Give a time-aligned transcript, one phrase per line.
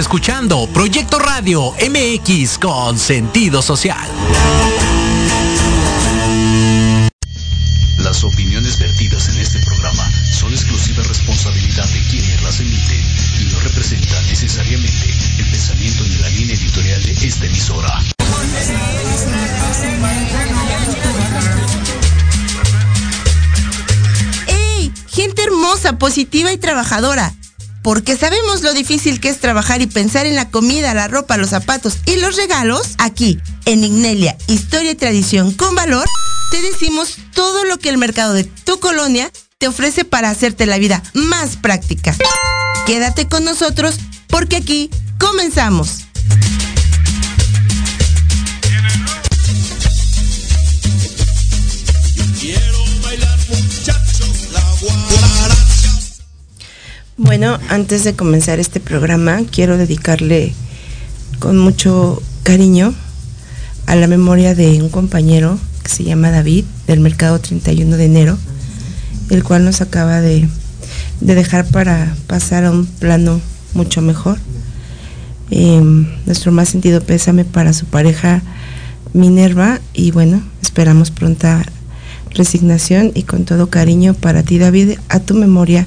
[0.00, 4.08] escuchando Proyecto Radio MX con sentido social.
[7.98, 13.04] Las opiniones vertidas en este programa son exclusiva responsabilidad de quienes las emiten
[13.40, 18.02] y no representan necesariamente el pensamiento ni la línea editorial de esta emisora.
[24.46, 24.92] ¡Ey!
[25.10, 27.34] Gente hermosa, positiva y trabajadora.
[27.82, 31.50] Porque sabemos lo difícil que es trabajar y pensar en la comida, la ropa, los
[31.50, 32.94] zapatos y los regalos.
[32.98, 36.06] Aquí, en Ignelia, Historia y Tradición con Valor,
[36.50, 40.78] te decimos todo lo que el mercado de tu colonia te ofrece para hacerte la
[40.78, 42.16] vida más práctica.
[42.86, 43.96] Quédate con nosotros
[44.28, 46.06] porque aquí comenzamos.
[57.22, 60.54] Bueno, antes de comenzar este programa, quiero dedicarle
[61.38, 62.94] con mucho cariño
[63.84, 68.38] a la memoria de un compañero que se llama David, del mercado 31 de enero,
[69.28, 70.48] el cual nos acaba de,
[71.20, 73.38] de dejar para pasar a un plano
[73.74, 74.38] mucho mejor.
[75.50, 75.78] Eh,
[76.24, 78.40] nuestro más sentido pésame para su pareja
[79.12, 81.66] Minerva y bueno, esperamos pronta
[82.30, 85.86] resignación y con todo cariño para ti David, a tu memoria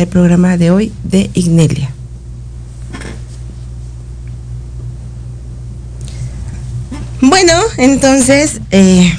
[0.00, 1.92] el programa de hoy de Ignelia.
[7.20, 9.12] Bueno, entonces eh,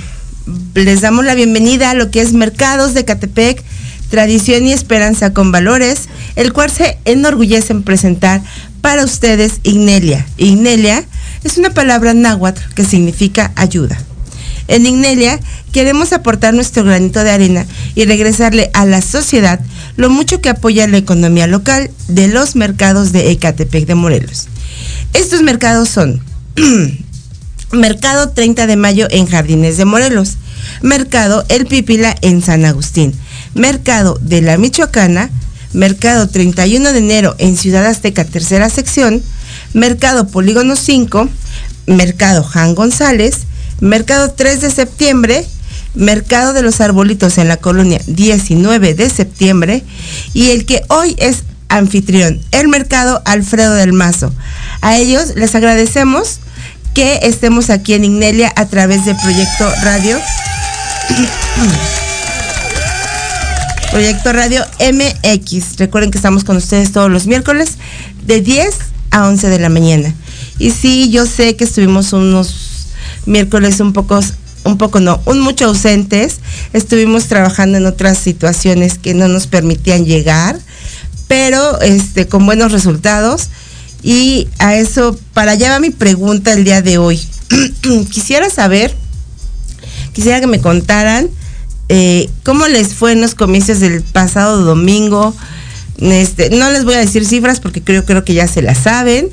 [0.74, 3.64] les damos la bienvenida a lo que es Mercados de Catepec,
[4.10, 8.42] Tradición y Esperanza con Valores, el cual se enorgullece en presentar
[8.82, 10.26] para ustedes Ignelia.
[10.38, 11.06] Ignelia
[11.44, 13.98] es una palabra náhuatl que significa ayuda.
[14.72, 15.38] En Ignelia
[15.74, 19.60] queremos aportar nuestro granito de arena y regresarle a la sociedad
[19.98, 24.48] lo mucho que apoya la economía local de los mercados de Ecatepec de Morelos.
[25.14, 26.22] Estos mercados son
[27.74, 30.38] Mercado 30 de Mayo en Jardines de Morelos,
[30.82, 33.14] Mercado El Pipila en San Agustín,
[33.54, 35.30] Mercado de la Michoacana,
[35.74, 39.22] Mercado 31 de enero en Ciudad Azteca, tercera sección,
[39.74, 41.28] Mercado Polígono 5,
[41.88, 43.48] Mercado Jan González,
[43.82, 45.46] Mercado 3 de septiembre,
[45.96, 49.84] Mercado de los Arbolitos en la colonia 19 de septiembre
[50.34, 54.32] y el que hoy es anfitrión, el Mercado Alfredo del Mazo.
[54.82, 56.40] A ellos les agradecemos
[56.94, 60.20] que estemos aquí en Ignelia a través de Proyecto Radio.
[63.92, 65.78] Proyecto Radio MX.
[65.78, 67.78] Recuerden que estamos con ustedes todos los miércoles
[68.26, 68.76] de 10
[69.10, 70.14] a 11 de la mañana.
[70.60, 72.61] Y sí, yo sé que estuvimos unos
[73.26, 74.20] miércoles un poco,
[74.64, 76.40] un poco no, un mucho ausentes.
[76.74, 80.60] Estuvimos trabajando en otras situaciones que no nos permitían llegar,
[81.28, 83.50] pero este, con buenos resultados.
[84.04, 87.22] Y a eso, para allá va mi pregunta el día de hoy.
[88.10, 88.96] quisiera saber,
[90.14, 91.30] quisiera que me contaran
[91.94, 95.36] eh, cómo les fue en los comicios del pasado domingo.
[96.00, 99.30] Este, no les voy a decir cifras porque creo, creo que ya se las saben.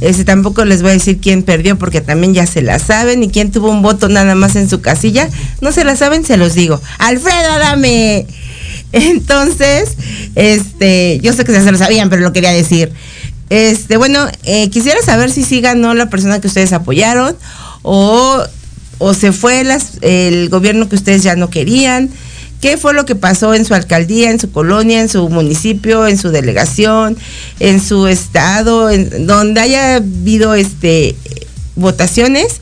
[0.00, 3.30] Este, tampoco les voy a decir quién perdió porque también ya se la saben y
[3.30, 5.28] quién tuvo un voto nada más en su casilla.
[5.60, 6.80] No se la saben, se los digo.
[6.98, 8.26] Alfredo, Adame.
[8.92, 9.96] Entonces,
[10.34, 12.92] este, yo sé que se lo sabían, pero lo quería decir.
[13.48, 17.36] Este, bueno, eh, quisiera saber si sí ganó la persona que ustedes apoyaron
[17.82, 18.42] o,
[18.98, 22.10] o se fue las, el gobierno que ustedes ya no querían.
[22.60, 26.16] ¿Qué fue lo que pasó en su alcaldía, en su colonia, en su municipio, en
[26.16, 27.16] su delegación,
[27.60, 31.16] en su estado, en donde haya habido este
[31.74, 32.60] votaciones?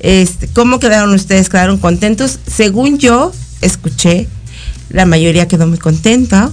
[0.00, 1.48] Este, ¿Cómo quedaron ustedes?
[1.48, 2.38] ¿Quedaron contentos?
[2.46, 4.28] Según yo escuché,
[4.90, 6.50] la mayoría quedó muy contenta.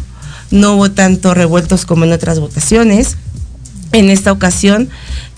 [0.51, 3.17] No hubo tanto revueltos como en otras votaciones.
[3.91, 4.89] En esta ocasión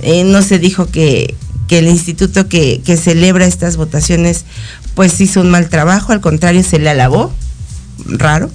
[0.01, 1.35] eh, no se dijo que,
[1.69, 4.45] el instituto que, que, celebra estas votaciones
[4.93, 7.33] pues hizo un mal trabajo, al contrario se le alabó,
[8.05, 8.49] raro,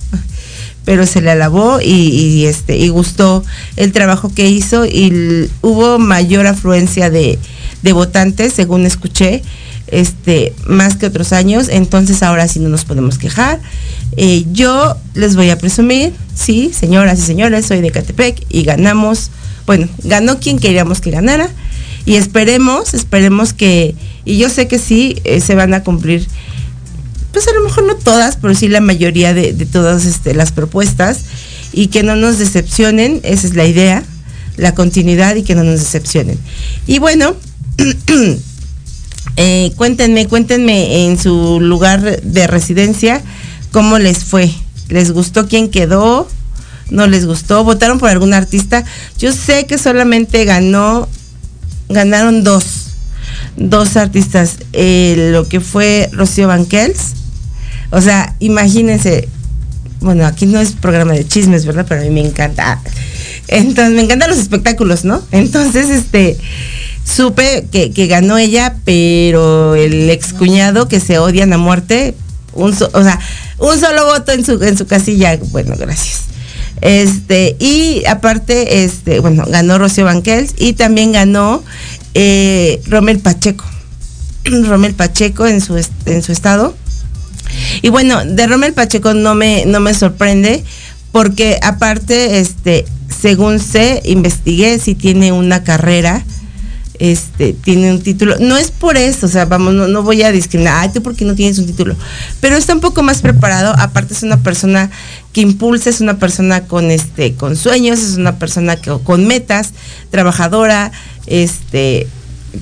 [0.84, 3.44] pero se le alabó y, y este y gustó
[3.76, 7.38] el trabajo que hizo y hubo mayor afluencia de,
[7.82, 9.42] de votantes, según escuché,
[9.86, 13.60] este, más que otros años, entonces ahora sí no nos podemos quejar.
[14.16, 19.30] Eh, yo les voy a presumir, sí, señoras y señores, soy de Catepec y ganamos,
[19.66, 21.48] bueno, ganó quien queríamos que ganara
[22.04, 23.94] y esperemos, esperemos que,
[24.24, 26.26] y yo sé que sí, eh, se van a cumplir,
[27.32, 31.20] pues a lo mejor no todas, pero sí la mayoría de, todas este, las propuestas
[31.72, 34.02] y que no nos decepcionen, esa es la idea,
[34.56, 36.38] la continuidad y que no nos decepcionen.
[36.86, 37.36] Y bueno,
[39.36, 43.22] eh, cuéntenme, cuéntenme en su lugar de residencia
[43.72, 44.50] cómo les fue.
[44.88, 46.28] ¿Les gustó quién quedó?
[46.90, 48.84] no les gustó, votaron por algún artista.
[49.18, 51.08] Yo sé que solamente ganó,
[51.88, 52.64] ganaron dos,
[53.56, 57.14] dos artistas, eh, lo que fue Rocío Banquels.
[57.90, 59.28] O sea, imagínense,
[60.00, 61.86] bueno, aquí no es programa de chismes, ¿verdad?
[61.88, 62.80] Pero a mí me encanta.
[63.48, 65.22] Entonces, me encantan los espectáculos, ¿no?
[65.32, 66.38] Entonces, este,
[67.04, 72.14] supe que, ganó ella, pero el excuñado que se odian a muerte,
[72.52, 73.18] un o sea,
[73.58, 76.22] un solo voto en su, en su casilla, bueno, gracias.
[76.80, 81.62] Este, y aparte, este, bueno, ganó Rocío Banquels y también ganó
[82.14, 83.64] eh, Romel Pacheco.
[84.44, 86.74] Romel Pacheco en su, en su estado.
[87.82, 90.64] Y bueno, de Romel Pacheco no me, no me sorprende,
[91.12, 96.24] porque aparte, este, según sé, investigué si tiene una carrera
[97.00, 98.36] este, tiene un título.
[98.38, 101.34] No es por eso, o sea, vamos, no, voy a discriminar, ay, tú porque no
[101.34, 101.96] tienes un título,
[102.40, 104.90] pero está un poco más preparado, aparte es una persona
[105.32, 109.72] que impulsa, es una persona con, este, con sueños, es una persona que, con metas,
[110.10, 110.92] trabajadora,
[111.26, 112.06] este,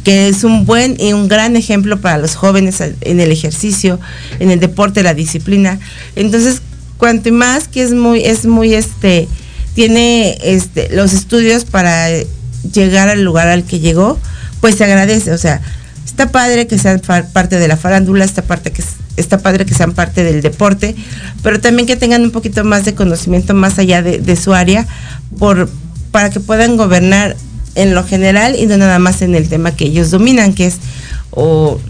[0.04, 3.99] que es un buen y un gran ejemplo para los jóvenes en el ejercicio,
[4.38, 5.78] en el deporte, la disciplina.
[6.16, 6.61] Entonces,
[6.99, 9.28] cuanto más que es muy, es muy, este,
[9.75, 12.09] tiene este, los estudios para
[12.73, 14.18] llegar al lugar al que llegó,
[14.61, 15.33] pues se agradece.
[15.33, 15.61] O sea,
[16.04, 18.83] está padre que sean parte de la farándula, está, que,
[19.16, 20.97] está padre que sean parte del deporte,
[21.42, 24.87] pero también que tengan un poquito más de conocimiento más allá de, su área
[25.38, 25.71] por,
[26.11, 27.37] para que puedan gobernar
[27.78, 30.78] en lo general y no nada más en el tema que ellos dominan, que es
[31.30, 31.80] o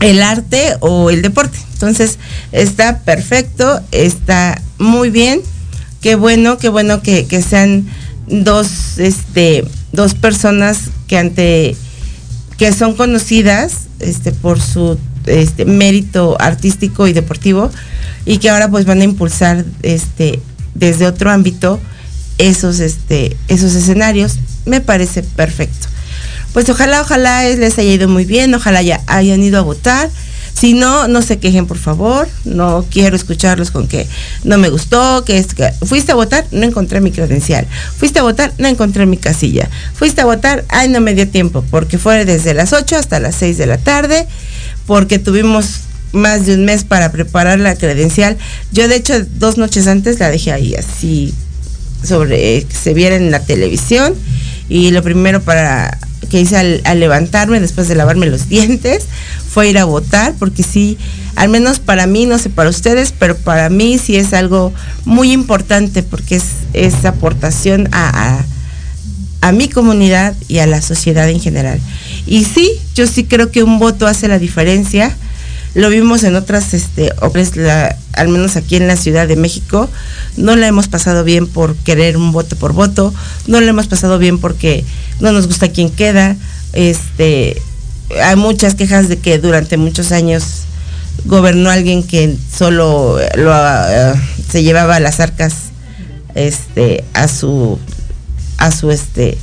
[0.00, 1.58] el arte o el deporte.
[1.72, 2.18] Entonces,
[2.50, 5.40] está perfecto, está muy bien.
[6.00, 7.86] Qué bueno, qué bueno que, que sean
[8.26, 11.76] dos, este, dos personas que ante
[12.58, 17.70] que son conocidas este, por su este, mérito artístico y deportivo
[18.26, 20.40] y que ahora pues van a impulsar este,
[20.74, 21.78] desde otro ámbito
[22.38, 24.38] esos, este, esos escenarios.
[24.64, 25.88] Me parece perfecto.
[26.52, 30.10] Pues ojalá, ojalá les haya ido muy bien, ojalá ya hayan ido a votar
[30.58, 32.28] si no, no se quejen, por favor.
[32.44, 34.08] No quiero escucharlos con que
[34.42, 37.64] no me gustó, que, es, que fuiste a votar, no encontré mi credencial.
[37.96, 39.70] Fuiste a votar, no encontré mi casilla.
[39.94, 43.36] Fuiste a votar, ay, no me dio tiempo, porque fue desde las 8 hasta las
[43.36, 44.26] 6 de la tarde,
[44.86, 48.36] porque tuvimos más de un mes para preparar la credencial.
[48.72, 51.34] Yo de hecho dos noches antes la dejé ahí así
[52.02, 54.14] sobre que se viera en la televisión
[54.68, 59.06] y lo primero para que hice al, levantarme después de lavarme los dientes
[59.48, 60.98] fue ir a votar, porque sí,
[61.34, 64.72] al menos para mí, no sé para ustedes, pero para mí sí es algo
[65.04, 68.44] muy importante porque es, es aportación a,
[69.40, 71.80] a, mi comunidad y a la sociedad en general.
[72.26, 75.16] Y sí, yo sí creo que un voto hace la diferencia.
[75.78, 77.12] Lo vimos en otras, este,
[78.14, 79.88] al menos aquí en la Ciudad de México,
[80.36, 83.14] no la hemos pasado bien por querer un voto por voto,
[83.46, 84.84] no la hemos pasado bien porque
[85.20, 86.34] no nos gusta quién queda.
[86.72, 87.62] Este,
[88.20, 90.64] hay muchas quejas de que durante muchos años
[91.26, 94.14] gobernó alguien que solo eh,
[94.50, 95.54] se llevaba las arcas
[96.34, 97.78] este a su
[98.56, 99.38] a su este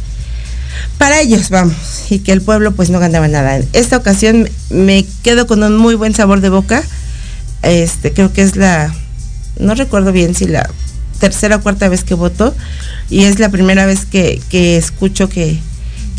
[0.98, 1.76] para ellos vamos
[2.10, 5.78] y que el pueblo pues no ganaba nada en esta ocasión me quedo con un
[5.78, 6.84] muy buen sabor de boca
[7.62, 8.94] este creo que es la
[9.60, 10.70] no recuerdo bien si la
[11.20, 12.54] tercera o cuarta vez que voto
[13.10, 14.42] y es la primera vez que,
[14.78, 15.60] escucho que,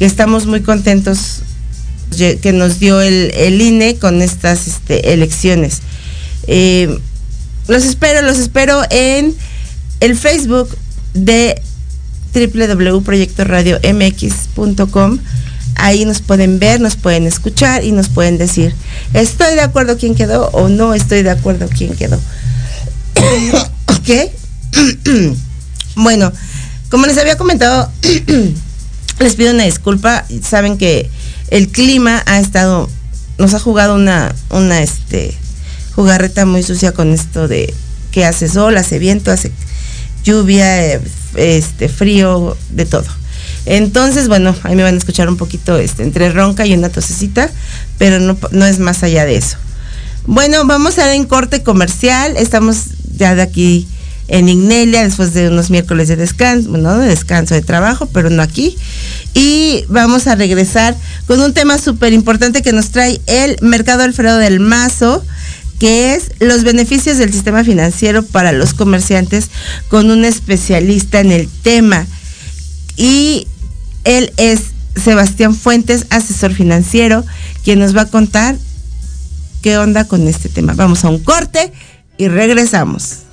[0.00, 1.42] estamos muy contentos
[2.16, 5.80] que nos dio el, INE con estas este, elecciones.
[6.46, 6.98] Eh,
[7.66, 9.34] los espero, los espero en
[10.00, 10.68] el Facebook
[11.14, 11.60] de
[12.36, 15.18] www.proyectoradiomx.com.
[15.76, 18.74] Ahí nos pueden ver, nos pueden escuchar y nos pueden decir,
[19.12, 22.20] estoy de acuerdo quién quedó o no estoy de acuerdo quién quedó.
[23.88, 24.10] ¿Ok?
[25.96, 26.32] bueno,
[26.90, 27.90] como les había comentado,
[29.18, 30.24] les pido una disculpa.
[30.42, 31.10] Saben que
[31.48, 32.88] el clima ha estado,
[33.38, 35.34] nos ha jugado una, una este,
[35.94, 37.74] jugarreta muy sucia con esto de
[38.12, 39.52] que hace sol, hace viento, hace
[40.24, 41.00] lluvia, eh,
[41.36, 43.06] este, frío, de todo.
[43.66, 47.50] Entonces, bueno, ahí me van a escuchar un poquito este, entre ronca y una tosecita,
[47.98, 49.56] pero no, no es más allá de eso.
[50.26, 52.36] Bueno, vamos a dar en corte comercial.
[52.36, 52.78] Estamos
[53.16, 53.86] ya de aquí
[54.28, 58.42] en Ignelia después de unos miércoles de descanso, bueno, de descanso de trabajo, pero no
[58.42, 58.76] aquí.
[59.34, 64.38] Y vamos a regresar con un tema súper importante que nos trae el Mercado Alfredo
[64.38, 65.24] del Mazo,
[65.78, 69.50] que es los beneficios del sistema financiero para los comerciantes
[69.88, 72.06] con un especialista en el tema.
[72.96, 73.46] Y
[74.04, 74.60] él es
[75.02, 77.24] Sebastián Fuentes, asesor financiero,
[77.64, 78.56] quien nos va a contar
[79.62, 80.74] qué onda con este tema.
[80.74, 81.72] Vamos a un corte
[82.16, 83.26] y regresamos.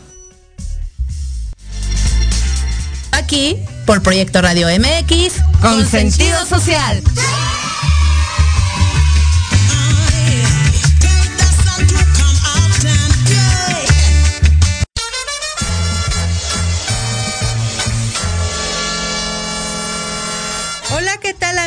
[3.23, 7.01] aquí por Proyecto Radio MX con, sentido social.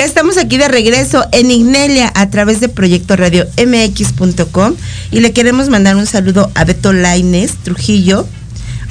[0.00, 4.74] Estamos aquí de regreso en Ignelia a través de Proyecto Radio MX.com
[5.10, 8.26] y le queremos mandar un saludo a Beto Laines Trujillo.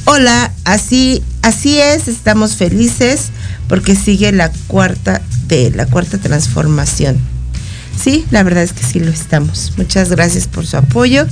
[0.06, 3.30] Hola, así, así es, estamos felices
[3.68, 7.18] porque sigue la cuarta de la cuarta transformación.
[8.00, 9.74] Sí, la verdad es que sí lo estamos.
[9.78, 11.26] Muchas gracias por su apoyo,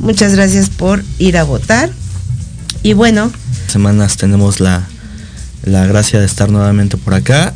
[0.00, 1.90] muchas gracias por ir a votar.
[2.82, 3.30] Y bueno,
[3.68, 4.88] semanas tenemos la,
[5.62, 7.52] la gracia de estar nuevamente por acá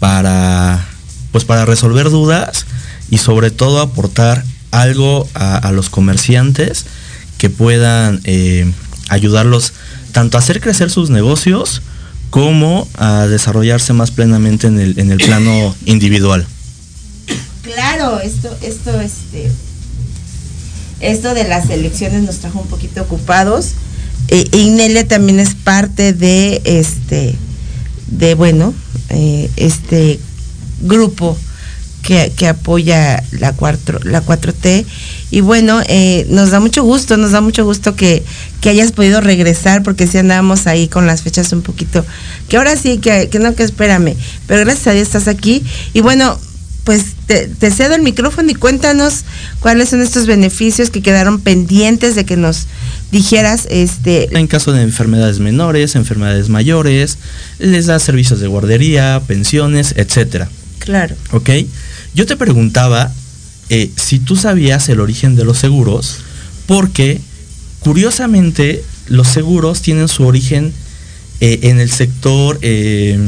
[0.00, 0.87] para
[1.32, 2.66] pues para resolver dudas
[3.10, 6.86] y sobre todo aportar algo a, a los comerciantes
[7.38, 8.70] que puedan eh,
[9.08, 9.72] ayudarlos
[10.12, 11.82] tanto a hacer crecer sus negocios
[12.30, 16.46] como a desarrollarse más plenamente en el, en el plano individual.
[17.62, 19.50] Claro, esto, esto, este,
[21.00, 23.72] esto de las elecciones nos trajo un poquito ocupados.
[24.28, 27.34] Eh, Inelia también es parte de este,
[28.08, 28.74] de bueno,
[29.10, 30.20] eh, este
[30.80, 31.36] grupo
[32.02, 34.84] que, que apoya la 4, la 4T.
[35.30, 38.22] Y bueno, eh, nos da mucho gusto, nos da mucho gusto que,
[38.60, 42.04] que hayas podido regresar, porque si andábamos ahí con las fechas un poquito,
[42.48, 44.16] que ahora sí, que, que no, que espérame,
[44.46, 45.62] pero gracias a Dios estás aquí.
[45.92, 46.38] Y bueno,
[46.84, 49.24] pues te, te, cedo el micrófono y cuéntanos
[49.60, 52.66] cuáles son estos beneficios que quedaron pendientes de que nos
[53.12, 57.18] dijeras este en caso de enfermedades menores, enfermedades mayores,
[57.58, 60.48] les da servicios de guardería, pensiones, etcétera.
[60.88, 61.16] Claro.
[61.32, 61.50] ¿Ok?
[62.14, 63.12] Yo te preguntaba
[63.68, 66.20] eh, si tú sabías el origen de los seguros,
[66.64, 67.20] porque
[67.80, 70.72] curiosamente los seguros tienen su origen
[71.42, 73.18] eh, en el sector eh,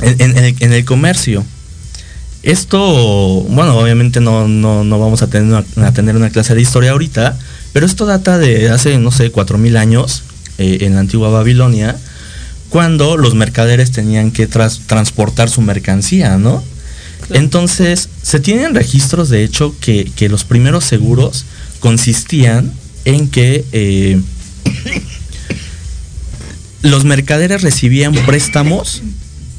[0.00, 1.44] en, el, comercio.
[2.42, 2.80] Esto,
[3.48, 6.90] bueno, obviamente no, no, no vamos a tener, una, a tener, una, clase de historia
[6.90, 7.38] ahorita,
[7.72, 10.24] pero esto data de hace, no sé, cuatro mil años,
[10.58, 11.96] eh, en la antigua Babilonia,
[12.72, 16.64] cuando los mercaderes tenían que tras, transportar su mercancía, ¿no?
[17.26, 17.42] Claro.
[17.42, 21.44] Entonces, se tienen registros, de hecho, que, que los primeros seguros
[21.80, 22.72] consistían
[23.04, 24.18] en que eh,
[26.80, 29.02] los mercaderes recibían préstamos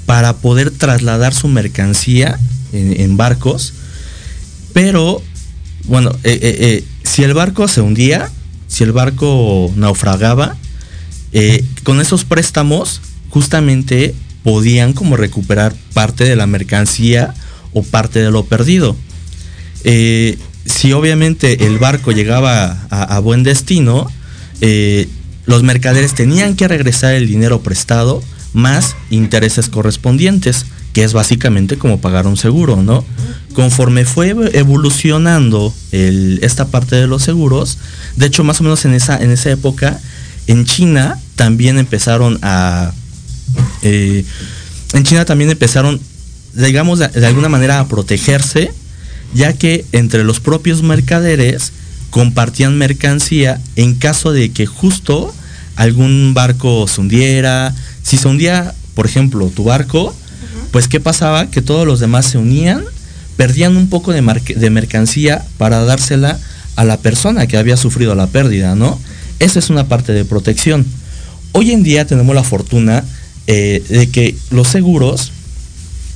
[0.07, 2.39] para poder trasladar su mercancía
[2.71, 3.73] en, en barcos,
[4.73, 5.21] pero
[5.85, 8.31] bueno, eh, eh, eh, si el barco se hundía,
[8.67, 10.57] si el barco naufragaba,
[11.83, 17.33] con esos préstamos justamente podían como recuperar parte de la mercancía
[17.73, 18.95] o parte de lo perdido.
[19.83, 24.09] si obviamente el barco llegaba a, buen destino,
[25.45, 28.21] los mercaderes tenían que regresar el dinero prestado
[28.53, 33.03] más intereses correspondientes, que es básicamente como pagar un seguro, ¿no?
[33.53, 37.79] Conforme fue evolucionando esta parte de los seguros,
[38.15, 39.99] de hecho más o menos en esa, en esa época,
[40.47, 42.91] en China también empezaron a...
[43.81, 44.25] Eh,
[44.93, 45.99] en China también empezaron,
[46.53, 48.71] digamos, de, de alguna manera a protegerse,
[49.33, 51.73] ya que entre los propios mercaderes
[52.09, 55.33] compartían mercancía en caso de que justo
[55.75, 60.67] algún barco se hundiera, si se hundía, por ejemplo, tu barco, uh -huh.
[60.71, 61.49] pues ¿qué pasaba?
[61.49, 62.83] Que todos los demás se unían,
[63.35, 64.21] perdían un poco de,
[64.55, 66.39] de, mercancía para dársela
[66.75, 68.99] a la persona que había sufrido la pérdida, ¿no?
[69.43, 70.85] Esa es una parte de protección.
[71.51, 73.03] Hoy en día tenemos la fortuna
[73.45, 75.33] eh, de que los seguros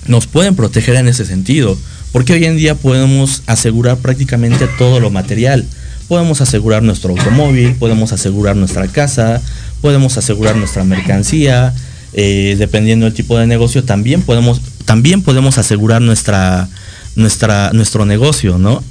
[0.08, 1.78] nos pueden proteger en ese sentido,
[2.14, 5.66] porque hoy en día podemos asegurar prácticamente todo lo material.
[6.08, 9.42] Podemos asegurar nuestro automóvil, podemos asegurar nuestra casa,
[9.82, 11.74] podemos asegurar nuestra mercancía,
[12.14, 16.70] eh, dependiendo del tipo de negocio, también podemos, también podemos asegurar nuestra,
[17.18, 18.82] nuestra, nuestro negocio, ¿no?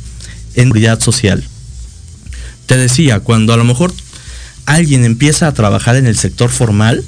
[0.57, 1.43] En seguridad social.
[2.67, 3.95] Te decía, cuando a lo mejor
[4.67, 7.03] alguien empieza a trabajar en el sector formal,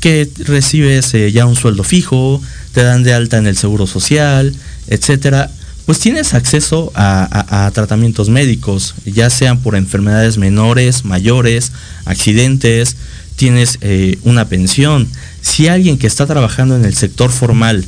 [0.00, 2.40] que recibes eh, ya un sueldo fijo,
[2.72, 4.54] te dan de alta en el seguro social,
[4.86, 5.50] etcétera,
[5.86, 11.72] pues tienes acceso a, tratamientos médicos, ya sean por enfermedades menores, mayores,
[12.04, 12.96] accidentes,
[13.36, 15.08] tienes eh, una pensión.
[15.40, 17.86] Si alguien que está trabajando en el sector formal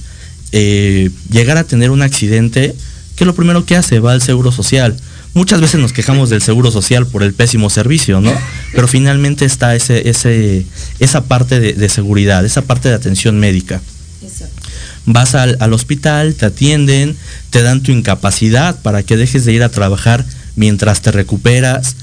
[0.53, 2.75] eh, llegara a tener un accidente,
[3.17, 4.01] ¿qué es lo primero que hace?
[4.01, 4.97] Va al seguro social.
[5.33, 8.33] Muchas veces nos quejamos del seguro social por el pésimo servicio, ¿no?
[8.75, 10.67] Pero finalmente está ese, ese,
[10.99, 13.81] esa parte de, de seguridad, esa parte de atención médica
[15.07, 17.17] vas al, al hospital, te atienden,
[17.51, 20.25] te dan tu incapacidad para que dejes de ir a trabajar
[20.57, 21.97] mientras te recuperas.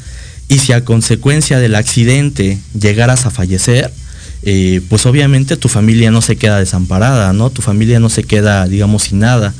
[0.48, 3.92] Y si a consecuencia del accidente llegaras a fallecer,
[4.50, 7.50] eh, pues obviamente tu familia no se queda desamparada, ¿no?
[7.50, 9.54] Tu familia no se queda, digamos, sin nada,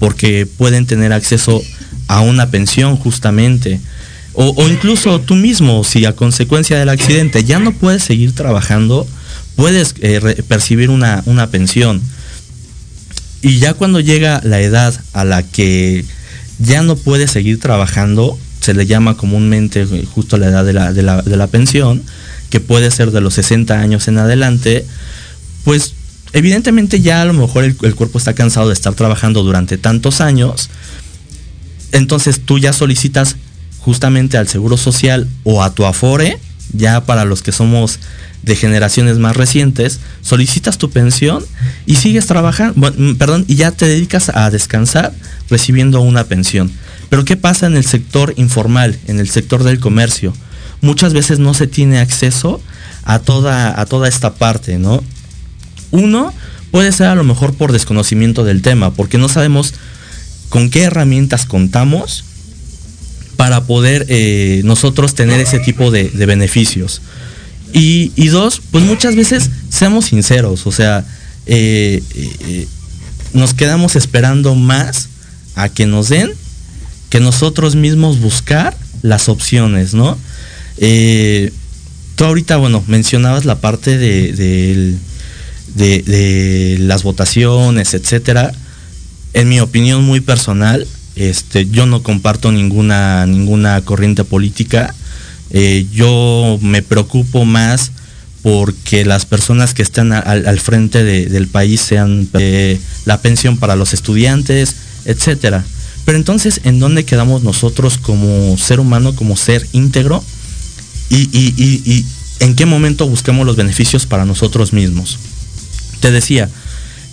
[0.00, 1.62] porque pueden tener acceso
[2.08, 3.78] a una pensión justamente.
[4.34, 9.06] O, incluso tú mismo, si a consecuencia del accidente ya no puedes seguir trabajando,
[9.54, 12.02] puedes eh, percibir una, una pensión.
[13.42, 16.04] Y ya cuando llega la edad a la que
[16.58, 20.92] ya no puede seguir trabajando, se le llama comúnmente eh, justo la edad de la,
[20.92, 22.02] de la- de la pensión,
[22.52, 24.84] que puede ser de los 60 años en adelante,
[25.64, 25.94] pues
[26.34, 30.68] evidentemente ya a lo mejor el, cuerpo está cansado de estar trabajando durante tantos años,
[31.92, 33.36] entonces tú ya solicitas
[33.78, 36.38] justamente al Seguro Social o a tu Afore,
[36.74, 38.00] ya para los que somos
[38.42, 41.42] de generaciones más recientes, solicitas tu pensión
[41.86, 45.14] y sigues trabajando, bueno, mm, perdón, y ya te dedicas a descansar
[45.48, 46.70] recibiendo una pensión.
[47.08, 50.34] Pero ¿qué pasa en el sector informal, en el sector del comercio?
[50.82, 52.60] Muchas veces no se tiene acceso
[53.04, 55.02] a toda, a toda esta parte, ¿no?
[55.90, 56.34] Uno
[56.70, 59.74] puede ser a lo mejor por desconocimiento del tema, porque no sabemos
[60.48, 62.24] con qué herramientas contamos
[63.36, 67.00] para poder eh, nosotros tener ese tipo de, beneficios.
[67.72, 71.04] Y, dos, pues muchas veces seamos sinceros, o sea,
[71.46, 72.68] eh, eh,
[73.32, 75.08] nos quedamos esperando más
[75.54, 76.30] a que nos den
[77.08, 80.16] que nosotros mismos buscar las opciones, ¿no?
[80.78, 81.52] Eh,
[82.16, 84.96] tú ahorita, bueno, mencionabas la parte de,
[86.78, 88.52] las votaciones, etcétera.
[89.34, 94.94] En mi opinión muy personal, este, yo no comparto ninguna, ninguna corriente política.
[95.50, 97.92] Eh, yo me preocupo más
[98.42, 103.76] porque las personas que están al, frente de- del país sean eh, la pensión para
[103.76, 105.64] los estudiantes, etcétera.
[106.04, 110.24] Pero entonces, ¿en dónde quedamos nosotros como ser humano, como ser íntegro?
[111.12, 112.06] Y, y- y- y
[112.40, 115.18] en qué momento buscamos los beneficios para nosotros mismos.
[116.00, 116.48] Te decía,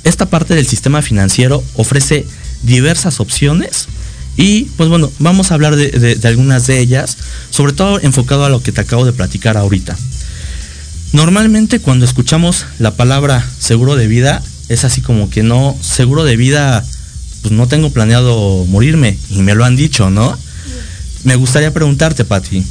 [0.06, 2.26] esta parte del sistema financiero ofrece
[2.64, 3.88] diversas opciones
[4.38, 7.18] y pues bueno, vamos a hablar de, de- algunas de ellas,
[7.52, 9.98] sobre todo enfocado a lo que te acabo de platicar ahorita.
[11.12, 16.38] Normalmente cuando escuchamos la palabra seguro de vida, es así como que no, seguro de
[16.38, 16.86] vida,
[17.42, 20.38] pues no tengo planeado morirme y me lo han dicho, ¿no?
[21.24, 22.64] Me gustaría preguntarte, Pati,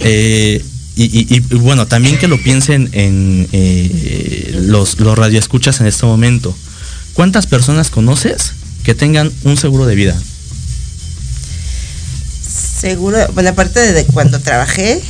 [0.00, 0.64] eh,
[0.96, 6.06] y, y- y, bueno, también que lo piensen en eh, los, los radioescuchas en este
[6.06, 6.56] momento.
[7.12, 8.52] ¿Cuántas personas conoces
[8.84, 10.16] que tengan un seguro de vida?
[12.80, 15.00] Seguro, bueno, aparte de cuando trabajé,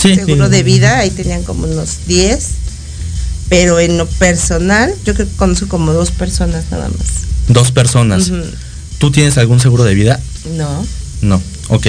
[0.00, 0.52] Sí, seguro sí.
[0.52, 2.46] de vida, ahí tenían como unos 10.
[3.48, 7.08] Pero en lo personal, yo creo que conozco como dos personas nada más.
[7.48, 8.28] Dos personas.
[8.30, 8.42] Ujú.
[8.98, 10.20] ¿Tú tienes algún seguro de vida?
[10.56, 10.84] No.
[11.22, 11.86] No, ok.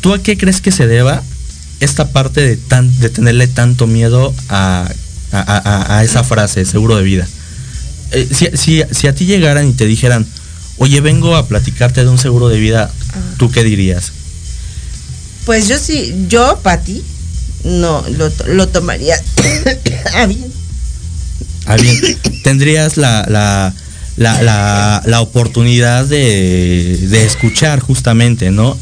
[0.00, 1.22] ¿Tú a qué crees que se deba
[1.80, 4.88] esta parte de, tan, de tenerle tanto miedo a,
[5.32, 7.26] a- a- a esa frase, seguro de vida?
[8.12, 10.26] Eh, si, si- si a ti llegaran y te dijeran,
[10.78, 12.90] oye, vengo a platicarte de un seguro de vida,
[13.38, 14.12] ¿tú qué dirías?
[15.44, 17.02] Pues yo sí, yo, Pati,
[17.64, 19.16] no, lo, to- lo tomaría
[20.14, 20.52] a bien.
[21.66, 22.00] Ah, bien,
[22.44, 23.74] tendrías la, la,
[24.16, 28.78] la, la- la oportunidad de, de escuchar justamente, ¿no?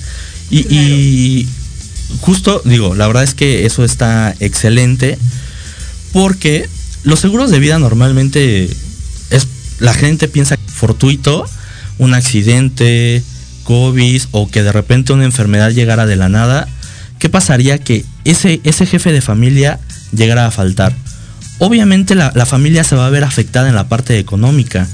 [0.51, 1.49] Y, y
[2.21, 5.19] justo, digo, la verdad es que eso está excelente
[6.13, 6.69] porque
[7.05, 8.71] los seguros de vida normalmente
[9.31, 11.45] es, la gente piensa fortuito,
[11.99, 13.23] un accidente,
[13.65, 16.69] COVID o que de repente una enfermedad llegara de la nada.
[17.19, 19.81] ¿Qué pasaría que ese, ese jefe de familia
[20.13, 20.95] llegara a faltar?
[21.59, 24.87] obviamente la, la familia se va a ver afectada en la parte económica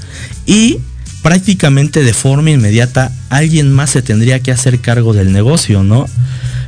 [0.45, 0.79] y
[1.23, 6.05] prácticamente de forma inmediata alguien más se tendría que hacer cargo del negocio, ¿no?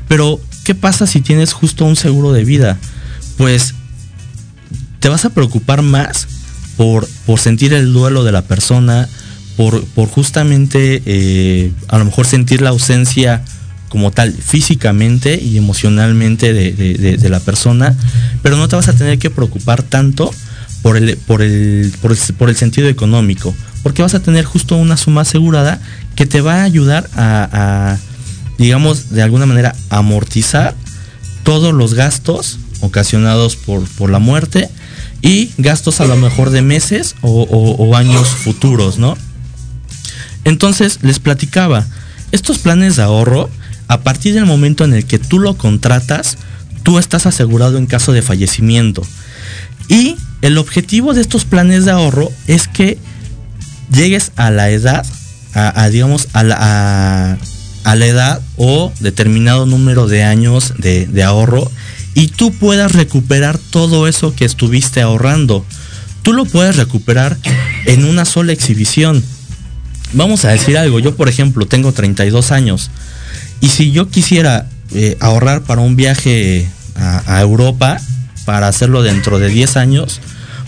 [0.07, 2.77] Pero, ¿qué pasa si tienes justo un seguro de vida?
[3.37, 3.75] Pues
[4.99, 6.27] te vas a preocupar más
[6.77, 9.07] por, por sentir el duelo de la persona,
[9.57, 13.43] por, por justamente eh, a lo mejor sentir la ausencia
[13.89, 17.95] como tal físicamente y emocionalmente de, de- la persona,
[18.41, 20.33] pero no te vas a tener que preocupar tanto
[20.85, 21.91] por el, por el,
[22.37, 25.81] por el, sentido económico, porque vas a tener justo una suma asegurada
[26.15, 27.97] que te va a ayudar a,
[28.59, 30.75] digamos, de alguna manera amortizar
[31.41, 34.69] todos los gastos ocasionados por, por la muerte
[35.23, 39.17] y gastos a lo mejor de meses o, o- o años futuros, ¿no?
[40.43, 41.87] Entonces les platicaba,
[42.31, 43.49] estos planes de ahorro,
[43.87, 46.37] a partir del momento en el que tú lo contratas,
[46.83, 49.01] tú estás asegurado en caso de fallecimiento.
[49.87, 52.97] Y el objetivo de estos planes de ahorro es que
[53.91, 55.05] llegues a la edad,
[55.53, 56.57] a, digamos, a la,
[57.83, 61.71] a- la edad o determinado número de años de, ahorro
[62.13, 65.63] y tú puedas recuperar todo eso que estuviste ahorrando.
[66.23, 67.37] Tú lo puedes recuperar
[67.85, 69.23] en una sola exhibición.
[70.13, 72.89] Vamos a decir algo, yo por ejemplo tengo 32 años
[73.61, 77.99] y si yo quisiera eh, ahorrar para un viaje a Europa,
[78.45, 80.21] para hacerlo dentro de 10 años,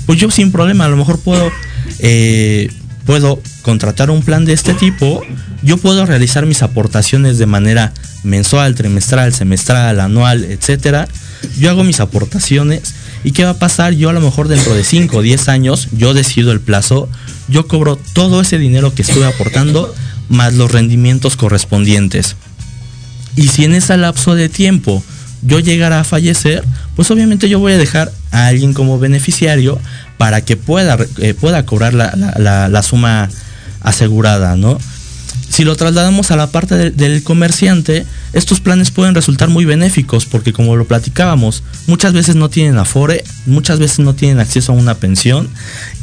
[0.06, 1.52] pues yo sin problema, a lo mejor puedo,
[2.00, 2.72] eh,
[3.06, 5.22] puedo contratar un plan de este tipo,
[5.62, 11.08] yo puedo realizar mis aportaciones de manera mensual, trimestral, semestral, anual, etcétera.
[11.60, 14.84] Yo hago mis aportaciones y qué va a pasar, yo a lo mejor dentro de
[14.84, 17.10] 5 o 10 años, yo decido el plazo,
[17.48, 19.94] yo cobro todo ese dinero que estuve aportando
[20.30, 22.36] más los rendimientos correspondientes.
[23.36, 25.04] Y si en ese lapso de tiempo
[25.42, 26.64] yo llegara a fallecer,
[26.98, 29.80] pues obviamente yo voy a dejar a alguien como beneficiario
[30.18, 32.12] para que pueda, eh, pueda cobrar la,
[32.68, 33.30] la- suma
[33.82, 34.78] asegurada, ¿no?
[35.50, 40.26] Si lo trasladamos a la parte de- del comerciante, estos planes pueden resultar muy benéficos
[40.26, 44.76] porque como lo platicábamos, muchas veces no tienen afore, muchas veces no tienen acceso a
[44.76, 45.48] una pensión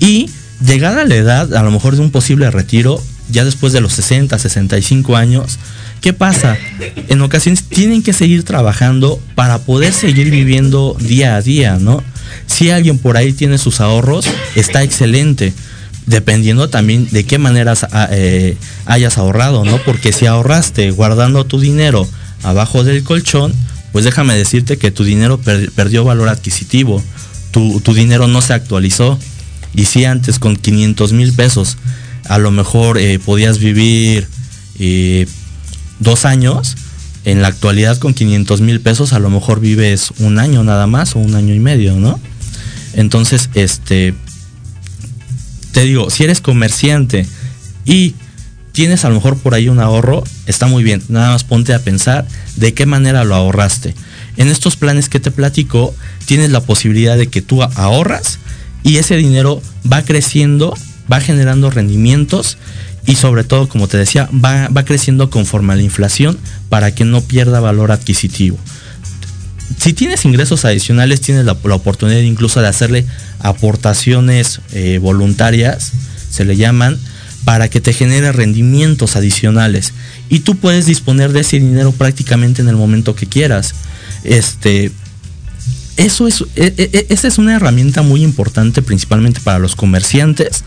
[0.01, 0.31] y
[0.65, 4.39] llegada la edad, a lo mejor de un posible retiro, ya después de los 60,
[4.39, 5.59] 65 años,
[6.05, 6.59] ¿qué pasa?
[7.09, 12.05] En ocasiones tienen que seguir trabajando para poder seguir viviendo día a día, ¿no?
[12.47, 15.55] Si alguien por ahí tiene sus ahorros, está excelente
[16.05, 19.79] dependiendo también de qué maneras ah, eh, hayas ahorrado, ¿no?
[19.79, 22.07] Porque si ahorraste guardando tu dinero
[22.43, 23.55] abajo del colchón,
[23.91, 27.03] pues déjame decirte que tu dinero per- perdió valor adquisitivo,
[27.51, 29.19] tu, tu dinero no se actualizó.
[29.75, 31.79] Y si antes con 500 mil pesos
[32.29, 34.29] a lo mejor eh, podías vivir
[34.79, 35.27] eh,
[36.01, 36.77] dos años,
[37.25, 41.17] en la actualidad con 500 mil pesos a lo mejor vives un año nada más
[41.17, 42.21] o un año y medio, ¿no?
[42.93, 44.15] Entonces, este,
[45.73, 47.27] te digo, si eres comerciante
[47.85, 48.15] y
[48.73, 51.03] tienes a lo mejor por ahí un ahorro, está muy bien.
[51.09, 52.27] Nada más ponte a pensar
[52.57, 53.95] de qué manera lo ahorraste.
[54.37, 55.95] En estos planes que te platico,
[56.27, 58.39] tienes la posibilidad de que tú ahorras
[58.83, 60.75] y ese dinero va creciendo,
[61.11, 62.59] va generando rendimientos
[63.07, 66.39] y sobre todo, como te decía, va, va creciendo conforme a la inflación
[66.69, 68.59] para que no pierda valor adquisitivo
[69.79, 73.05] si tienes ingresos adicionales, tienes la, oportunidad incluso de hacerle
[73.41, 75.93] aportaciones eh, voluntarias,
[76.31, 76.99] se le llaman,
[77.45, 79.93] para que te genere rendimientos adicionales.
[80.29, 83.75] Y tú puedes disponer de ese dinero prácticamente en el momento que quieras.
[84.23, 84.91] Este,
[85.97, 90.65] eso es, e- e- esa es una herramienta muy importante principalmente para los comerciantes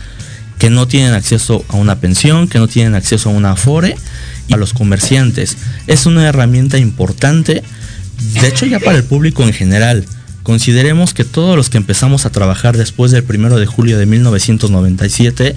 [0.59, 3.95] que no tienen acceso a una pensión, que no tienen acceso a una afore
[4.47, 5.57] y a los comerciantes.
[5.87, 7.63] Es una herramienta importante,
[8.41, 10.05] de hecho ya para el público en general.
[10.43, 15.55] Consideremos que todos los que empezamos a trabajar después del 1 de julio de 1997,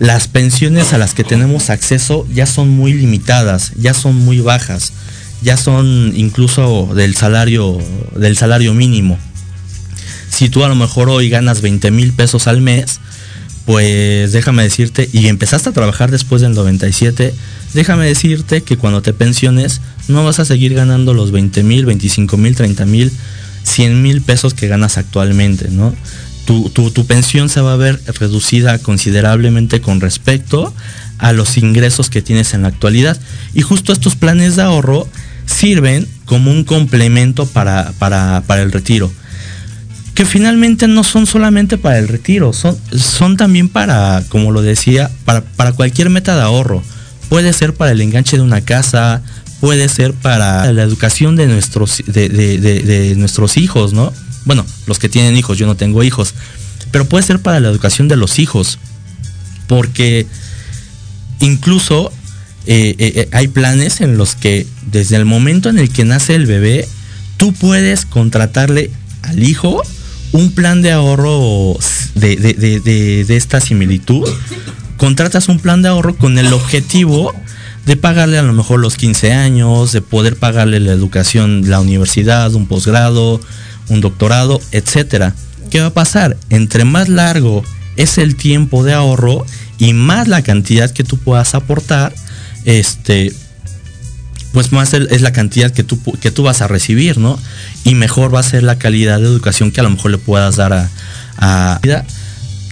[0.00, 4.92] las pensiones a las que tenemos acceso ya son muy limitadas, ya son muy bajas,
[5.40, 7.78] ya son incluso del salario,
[8.16, 9.18] del salario mínimo.
[10.30, 13.00] Si tú a lo mejor hoy ganas 20 mil pesos al mes,
[13.68, 17.34] pues déjame decirte, y empezaste a trabajar después del 97,
[17.74, 22.38] déjame decirte que cuando te pensiones no vas a seguir ganando los 20 mil, 25
[22.38, 23.12] mil, 30 mil,
[23.64, 25.94] 100 mil pesos que ganas actualmente, ¿no?
[26.46, 30.72] Tu, tu, tu pensión se va a ver reducida considerablemente con respecto
[31.18, 33.20] a los ingresos que tienes en la actualidad.
[33.52, 35.06] Y justo estos planes de ahorro
[35.44, 39.12] sirven como un complemento para, para, para el retiro
[40.18, 45.12] que finalmente no son solamente para el retiro, son, son también para, como lo decía,
[45.24, 46.82] para, para cualquier meta de ahorro.
[47.28, 49.22] Puede ser para el enganche de una casa,
[49.60, 54.12] puede ser para la educación de nuestros, de, de- nuestros hijos, ¿no?
[54.44, 56.34] bueno, los que tienen hijos, yo no tengo hijos,
[56.90, 58.80] pero puede ser para la educación de los hijos,
[59.68, 60.26] porque
[61.38, 62.10] incluso
[62.66, 66.34] eh, eh, eh, hay planes en los que desde el momento en el que nace
[66.34, 66.88] el bebé,
[67.36, 68.90] tú puedes contratarle
[69.22, 69.80] al hijo
[70.32, 71.76] un plan de ahorro
[72.14, 74.28] de, de- de- de- esta similitud.
[74.96, 77.32] Contratas un plan de ahorro con el objetivo
[77.86, 82.52] de pagarle a lo mejor los 15 años, de poder pagarle la educación, la universidad,
[82.54, 83.40] un posgrado,
[83.88, 85.34] un doctorado, etcétera.
[85.70, 86.36] ¿Qué va a pasar?
[86.50, 87.62] Entre más largo
[87.96, 89.46] es el tiempo de ahorro
[89.78, 92.12] y más la cantidad que tú puedas aportar,
[92.64, 93.32] este,
[94.52, 97.38] pues más es la cantidad que tú, que tú vas a recibir, ¿no?
[97.84, 100.56] Y mejor va a ser la calidad de educación que a lo mejor le puedas
[100.56, 100.88] dar a...
[101.38, 101.80] a-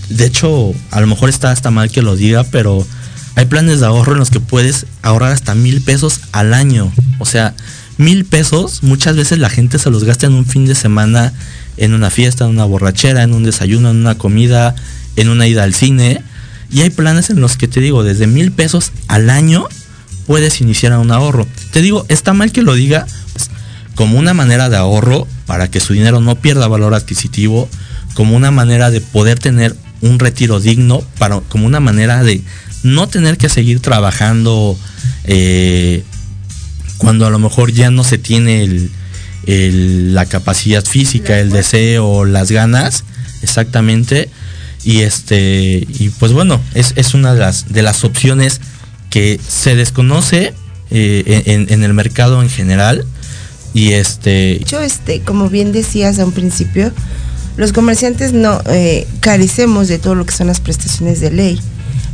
[0.08, 2.86] de hecho, a lo mejor está hasta mal que lo diga, pero
[3.34, 6.92] hay planes de ahorro en los que puedes ahorrar hasta mil pesos al año.
[7.18, 7.54] O sea,
[7.98, 11.32] mil pesos, muchas veces la gente se los gasta en un fin de semana,
[11.76, 14.76] en una fiesta, en una borrachera, en un desayuno, en una comida,
[15.16, 16.22] en una ida al cine.
[16.70, 19.66] Y hay planes en los que te digo, desde mil pesos al año
[20.26, 21.46] puedes iniciar un ahorro.
[21.72, 23.50] Te digo, está mal que lo diga pues,
[23.94, 27.68] como una manera de ahorro para que su dinero no pierda valor adquisitivo,
[28.14, 32.42] como una manera de poder tener un retiro digno, para, como una manera de
[32.82, 34.78] no tener que seguir trabajando
[35.24, 36.04] eh,
[36.98, 38.88] cuando a lo mejor ya no se tiene
[39.46, 43.04] la capacidad física, el deseo, las ganas,
[43.42, 44.28] exactamente.
[44.84, 48.60] Y este, y pues bueno, es, es una de las, de las opciones
[49.16, 50.52] que se desconoce
[50.90, 53.06] eh, en, el mercado en general.
[53.72, 56.92] Y este, hecho, este, como bien decías a un principio,
[57.56, 61.58] los comerciantes no eh, carecemos de todo lo que son las prestaciones de ley,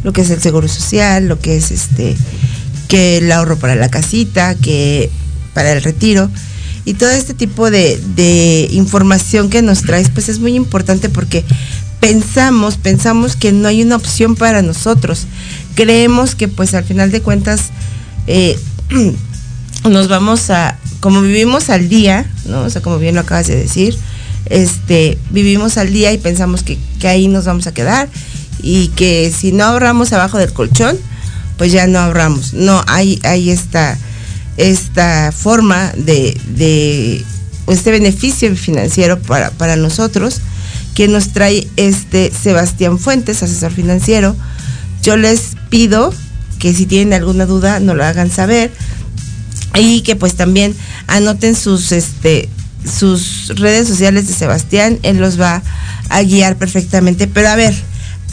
[0.05, 2.15] lo que es el seguro social, lo que es este,
[2.87, 5.11] que el ahorro para la casita, que
[5.55, 6.31] para el retiro.
[6.85, 11.45] Y todo este tipo de, de información que nos traes, pues es muy importante porque
[11.99, 15.27] pensamos, pensamos que no hay una opción para nosotros.
[15.75, 17.71] Creemos que pues al final de cuentas
[18.27, 18.59] eh,
[19.89, 22.63] nos vamos a, como vivimos al día, ¿no?
[22.63, 23.97] O sea, como bien lo acabas de decir,
[24.47, 28.09] este, vivimos al día y pensamos que, que ahí nos vamos a quedar
[28.63, 30.99] y que si no ahorramos abajo del colchón,
[31.57, 32.55] pues ya no ahorramos.
[32.55, 33.99] No, hay, hay esta,
[34.57, 37.25] esta forma de, de
[37.67, 40.41] este beneficio financiero para, para nosotros
[40.95, 44.37] que nos trae este Sebastián Fuentes, asesor financiero.
[45.03, 46.13] Yo les pido
[46.59, 48.71] que si tienen alguna duda nos lo hagan saber
[49.75, 52.51] y que pues también anoten sus este
[52.85, 55.63] sus redes sociales de Sebastián, él los va
[56.11, 57.27] a guiar perfectamente.
[57.27, 57.75] Pero a ver,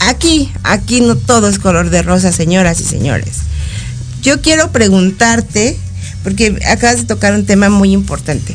[0.00, 3.36] aquí, aquí no todo es color de rosa, señoras y señores.
[4.22, 5.78] Yo quiero preguntarte,
[6.22, 8.54] porque acabas de tocar un tema muy importante.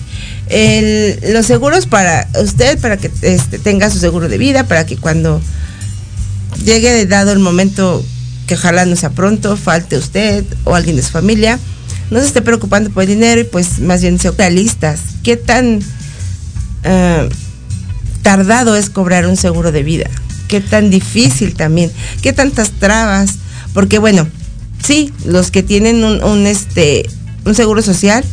[1.32, 5.42] Los seguros para usted, para que este, tenga su seguro de vida, para que cuando
[6.64, 8.06] llegue dado el momento
[8.48, 11.60] que ojalá no sea pronto, falte usted o alguien de su familia,
[12.12, 15.00] no se esté preocupando por el dinero y pues más bien sean realistas.
[15.24, 15.80] ¿Qué tan
[16.84, 17.30] eh,
[18.22, 20.10] tardado es cobrar un seguro de vida?
[20.48, 21.92] ¿Qué tan difícil también?
[22.22, 23.36] ¿Qué tantas trabas?
[23.74, 24.28] Porque bueno,
[24.84, 27.10] sí, los que tienen un, un, este
[27.46, 28.24] un seguro social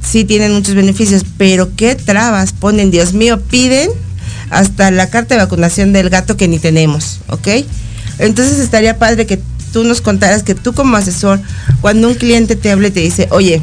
[0.00, 3.90] sí tienen muchos beneficios, pero qué trabas ponen, Dios mío, piden
[4.50, 7.48] hasta la carta de vacunación del gato que ni tenemos, ¿ok?
[8.18, 9.40] Entonces estaría padre que
[9.72, 11.40] tú nos contaras que tú como asesor,
[11.80, 13.62] cuando un cliente te habla y te dice, oye,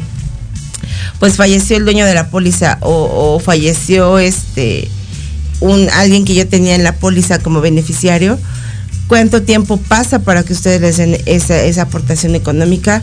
[1.18, 4.88] pues falleció el dueño de la póliza o, o falleció este
[5.60, 8.38] un alguien que yo tenía en la póliza como beneficiario,
[9.06, 13.02] cuánto tiempo pasa para que ustedes les den esa, esa aportación económica,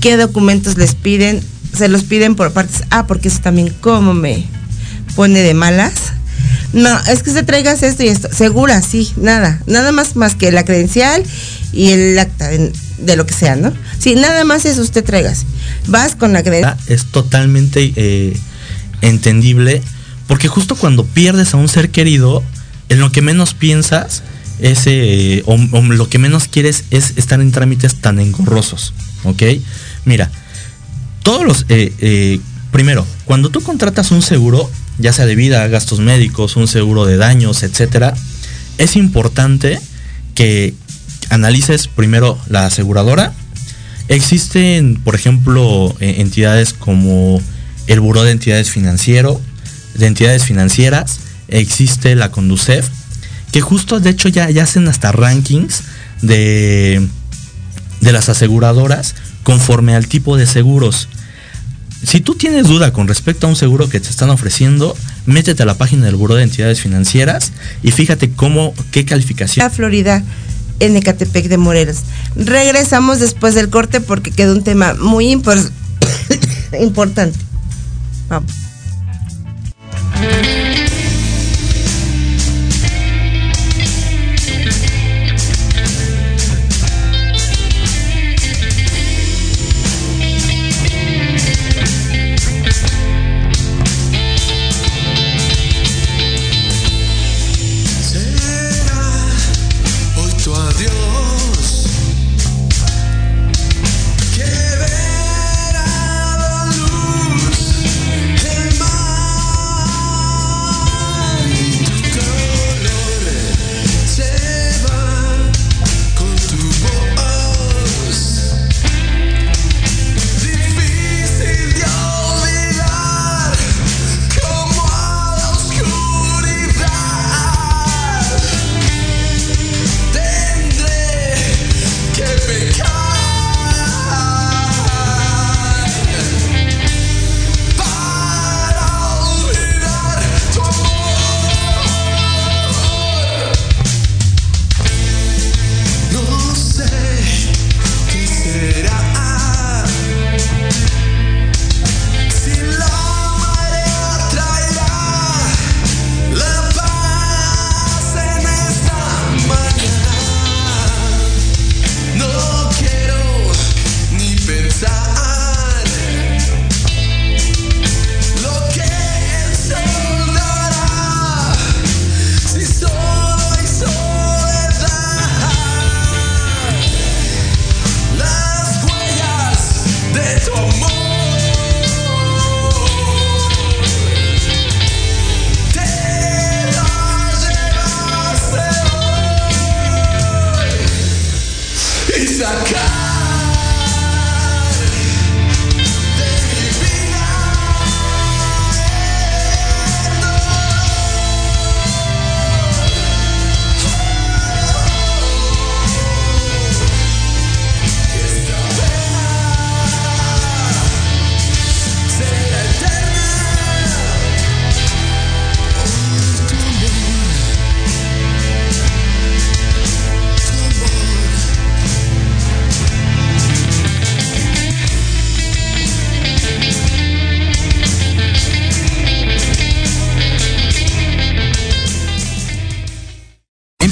[0.00, 1.42] qué documentos les piden,
[1.74, 4.44] se los piden por partes, ah, porque eso también como me
[5.16, 6.12] pone de malas.
[6.72, 8.28] No, es que se traigas esto y esto.
[8.32, 9.60] Segura, sí, nada.
[9.66, 11.24] Nada más más que la credencial
[11.72, 13.72] y el acta de, lo que sea, ¿no?
[13.98, 15.46] Sí, nada más eso usted traigas.
[15.86, 16.76] Vas con la credencial.
[16.86, 18.36] es totalmente eh,
[19.00, 19.82] entendible
[20.26, 22.42] porque justo cuando pierdes a un ser querido,
[22.90, 24.22] en lo que menos piensas
[24.60, 28.92] es, eh, o, o lo que menos quieres es estar en trámites tan engorrosos,
[29.24, 29.42] ¿ok?
[30.04, 30.30] Mira,
[31.22, 32.40] todos los, eh, eh,
[32.72, 37.16] primero, cuando tú contratas un seguro, ya sea de vida, gastos médicos, un seguro de
[37.16, 38.14] daños, etcétera,
[38.78, 39.80] es importante
[40.34, 40.74] que
[41.30, 43.32] analices primero la aseguradora.
[44.08, 47.40] Existen, por ejemplo, eh, entidades como
[47.86, 52.88] el Buró de Entidades de Entidades Financieras, existe la Conducef,
[53.52, 55.82] que justo de hecho ya, ya hacen hasta rankings
[56.22, 57.06] de,
[58.00, 61.08] de las aseguradoras conforme al tipo de seguros.
[62.02, 65.66] Si tú tienes duda con respecto a un seguro que te están ofreciendo, métete a
[65.66, 69.64] la página del Buró de Entidades Financieras y fíjate cómo, qué calificación.
[69.64, 70.22] La Florida
[70.80, 71.98] en Ecatepec de Morelos.
[72.36, 75.70] Regresamos después del corte porque queda un tema muy impor-
[76.80, 77.38] importante.
[78.28, 78.52] Vamos.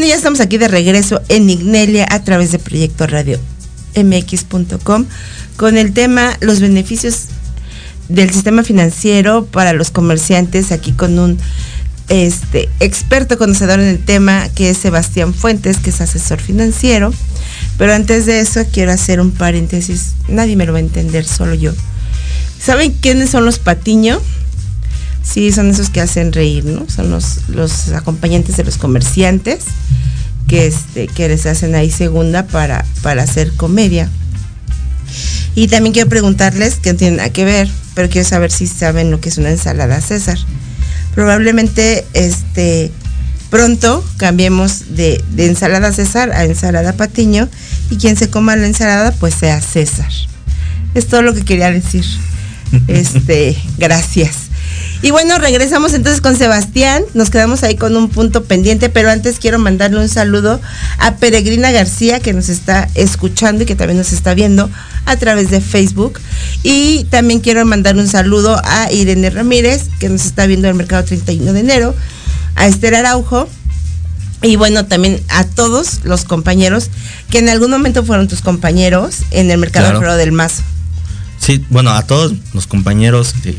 [0.00, 3.38] Bueno, ya estamos aquí de regreso en Ignelia a través de Proyecto Radio
[3.94, 5.04] mx.com
[5.58, 7.26] con el tema los beneficios
[8.08, 11.38] del sistema financiero para los comerciantes aquí con un
[12.08, 17.12] este experto conocedor en el tema que es Sebastián Fuentes, que es asesor financiero.
[17.76, 21.52] Pero antes de eso quiero hacer un paréntesis, nadie me lo va a entender, solo
[21.52, 21.74] yo.
[22.58, 24.18] ¿Saben quiénes son los patiño?
[25.32, 26.88] Sí, son esos que hacen reír, ¿no?
[26.88, 29.60] Son los, los acompañantes de los comerciantes
[30.48, 34.08] que, este, que les hacen ahí segunda para, para hacer comedia.
[35.54, 39.10] Y también quiero preguntarles, que no tienen nada que ver, pero quiero saber si saben
[39.10, 40.38] lo que es una ensalada César.
[41.14, 42.90] Probablemente este
[43.50, 47.48] pronto cambiemos de, de ensalada César a ensalada Patiño
[47.90, 50.10] y quien se coma la ensalada pues sea César.
[50.94, 52.04] Es todo lo que quería decir.
[52.86, 54.49] Este, gracias.
[55.02, 57.02] Y bueno, regresamos entonces con Sebastián.
[57.14, 60.60] Nos quedamos ahí con un punto pendiente, pero antes quiero mandarle un saludo
[60.98, 64.68] a Peregrina García, que nos está escuchando y que también nos está viendo
[65.06, 66.20] a través de Facebook.
[66.62, 70.76] Y también quiero mandar un saludo a Irene Ramírez, que nos está viendo en el
[70.76, 71.94] mercado 31 de enero,
[72.54, 73.48] a Esther Araujo.
[74.42, 76.90] Y bueno, también a todos los compañeros
[77.30, 80.16] que en algún momento fueron tus compañeros en el mercado Claro.
[80.16, 80.62] Del Mazo.
[81.38, 83.56] Sí, bueno, a todos los compañeros que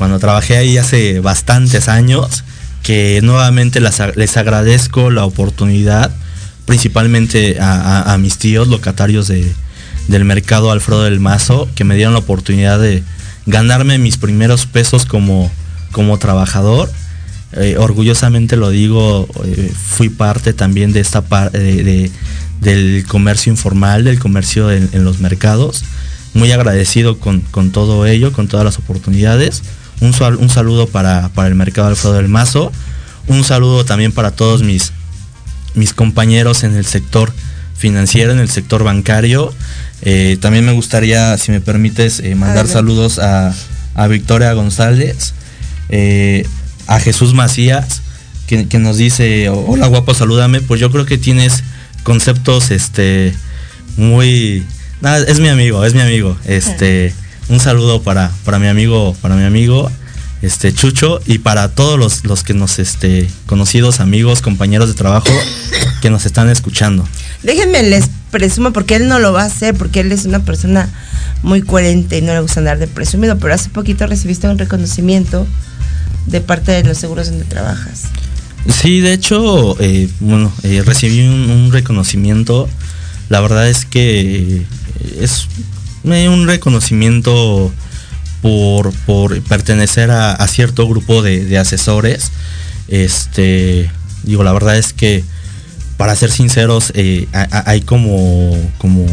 [0.00, 2.42] cuando trabajé ahí hace bastantes años,
[2.82, 6.10] que nuevamente les agradezco la oportunidad,
[6.64, 9.52] principalmente a, mis tíos locatarios de,
[10.08, 13.02] del mercado Alfredo del Mazo, que me dieron la oportunidad de
[13.44, 15.52] ganarme mis primeros pesos como,
[15.92, 16.90] como trabajador.
[17.52, 22.10] Eh, orgullosamente lo digo, eh, fui parte también de esta parte de,
[22.62, 25.84] del comercio informal, del comercio en, en los mercados.
[26.32, 29.62] Muy agradecido con, con, todo ello, con todas las oportunidades.
[30.00, 32.72] Un, sal, un saludo para, para, el mercado Alfredo del Mazo.
[33.26, 34.92] Un saludo también para todos mis,
[35.74, 37.32] mis compañeros en el sector
[37.76, 39.52] financiero, en el sector bancario.
[40.02, 43.54] Eh, también me gustaría, si me permites, eh, mandar saludos a,
[43.94, 45.34] a, Victoria González,
[45.88, 46.46] eh,
[46.86, 48.02] a Jesús Macías,
[48.46, 50.60] que, que, nos dice, hola guapo, salúdame.
[50.60, 51.62] Pues yo creo que tienes
[52.02, 53.34] conceptos este,
[53.96, 54.64] muy...
[55.00, 56.36] Nada, es mi amigo, es mi amigo.
[56.44, 57.14] Este,
[57.50, 59.90] un saludo para, para mi amigo, para mi amigo
[60.42, 65.30] este Chucho y para todos los, los que nos este conocidos, amigos, compañeros de trabajo
[66.00, 67.06] que nos están escuchando.
[67.42, 70.88] Déjenme les presumo porque él no lo va a hacer, porque él es una persona
[71.42, 75.46] muy coherente y no le gusta andar de presumido, pero hace poquito recibiste un reconocimiento
[76.26, 78.04] de parte de los seguros donde trabajas.
[78.68, 82.68] Sí, de hecho, eh, bueno, eh, recibí un, un, reconocimiento.
[83.30, 84.64] La verdad es que
[85.18, 85.48] es
[86.04, 87.72] un reconocimiento
[88.42, 92.30] por, por pertenecer a, cierto grupo de, asesores.
[92.88, 93.90] Este,
[94.22, 95.24] digo, la verdad es que,
[95.96, 99.06] para ser sinceros, eh, hay como, como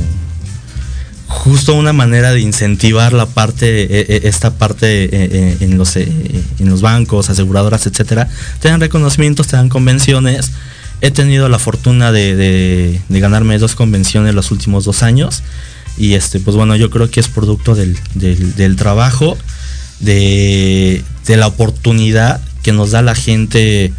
[1.28, 7.86] justo una manera de incentivar la parte, esta parte en los, en los bancos, aseguradoras,
[7.86, 8.30] etcétera.
[8.62, 10.52] Te dan reconocimientos, te dan convenciones.
[11.02, 15.44] He tenido la fortuna de ganarme dos convenciones los últimos dos años
[15.98, 19.38] y este pues bueno yo creo que es producto del, del, trabajo
[20.00, 23.94] de, de, la oportunidad que nos da la gente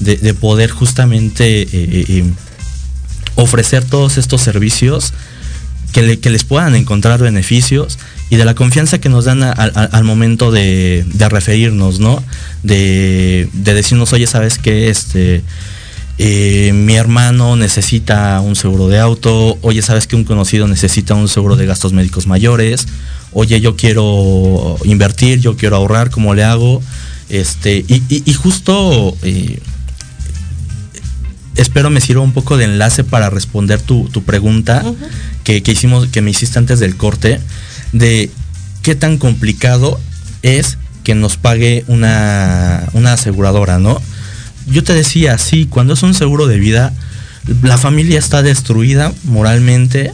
[0.00, 2.24] de, de poder justamente eh, eh,
[3.36, 5.12] ofrecer todos estos servicios
[5.92, 7.98] que, que, les puedan encontrar beneficios
[8.30, 12.22] y de la confianza que nos dan al momento de, de, referirnos no
[12.64, 15.42] de, de decirnos oye sabes que este
[16.18, 21.28] eh, mi hermano necesita un seguro de auto, oye, sabes que un conocido necesita un
[21.28, 22.86] seguro de gastos médicos mayores,
[23.32, 26.80] oye, yo quiero invertir, yo quiero ahorrar, ¿cómo le hago?
[27.28, 29.58] Este, y, y, y justo eh,
[31.56, 35.08] espero me sirva un poco de enlace para responder tu, tu pregunta uh -huh.
[35.42, 37.40] que, que, hicimos, que me hiciste antes del corte,
[37.92, 38.30] de
[38.82, 39.98] qué tan complicado
[40.42, 44.00] es que nos pague una, una aseguradora, ¿no?
[44.66, 46.92] Yo te decía, sí, cuando es un seguro de vida,
[47.62, 50.12] la familia está destruida moralmente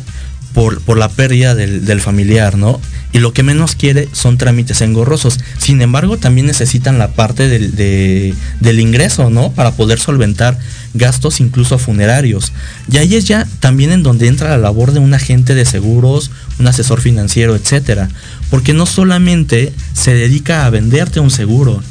[0.53, 2.81] por, por la pérdida del, del, familiar, ¿no?
[3.13, 5.39] Y lo que menos quiere son trámites engorrosos.
[5.59, 9.53] Sin embargo, también necesitan la parte del, de, del ingreso, ¿no?
[9.53, 10.59] Para poder solventar
[10.95, 12.53] gastos incluso funerarios.
[12.91, 16.31] Y ahí es ya también en donde entra la labor de un agente de seguros,
[16.59, 18.09] un asesor financiero, etcétera.
[18.49, 21.83] Porque no solamente se dedica a venderte un seguro,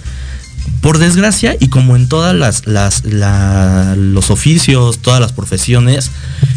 [0.82, 6.11] por desgracia y como en todas las, las la, los oficios, todas las profesiones,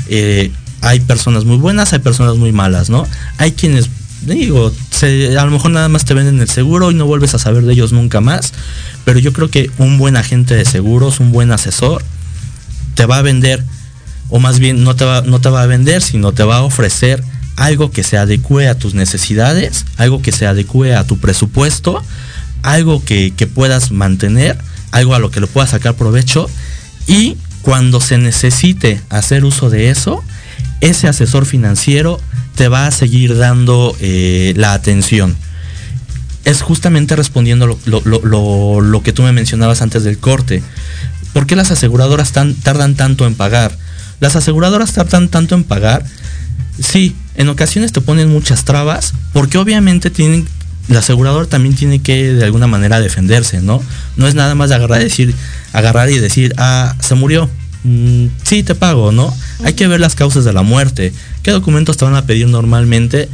[0.08, 0.50] eh,
[0.80, 3.06] hay personas muy buenas, hay personas muy malas, ¿no?
[3.38, 3.88] Hay quienes,
[4.22, 7.64] digo, a lo mejor nada más te venden el seguro y no vuelves a saber
[7.64, 8.52] de ellos nunca más,
[9.04, 12.02] pero yo creo que un buen agente de seguros, un buen asesor,
[12.94, 13.64] te va a vender,
[14.28, 16.62] o más bien no te va, no te va a vender, sino te va a
[16.62, 17.22] ofrecer
[17.56, 22.02] algo que se adecue a tus necesidades, algo que se adecue a tu presupuesto,
[22.62, 24.58] algo que, que, puedas mantener,
[24.90, 26.48] algo a lo que lo puedas sacar provecho
[27.06, 30.22] y cuando se necesite hacer uso de eso,
[30.80, 32.20] ese asesor financiero
[32.56, 35.36] te va a seguir dando eh, la atención.
[36.44, 40.62] Es justamente respondiendo lo, lo, lo, lo, que tú me mencionabas antes del corte.
[41.32, 43.76] ¿Por qué las aseguradoras tan, tardan tanto en pagar?
[44.18, 46.04] Las aseguradoras tardan tanto en pagar.
[46.80, 50.48] Sí, en ocasiones te ponen muchas trabas porque obviamente tienen,
[50.88, 53.82] el asegurador también tiene que de alguna manera defenderse, ¿no?
[54.16, 55.34] No es nada más agarrar y decir,
[55.72, 57.48] agarrar y decir, ah, se murió.
[57.84, 59.34] Mm, sí, te pago, ¿no?
[59.64, 61.12] Hay que ver las causas de la muerte.
[61.42, 63.28] ¿Qué documentos te van a pedir normalmente?